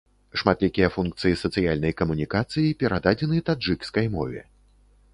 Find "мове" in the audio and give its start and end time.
4.19-4.41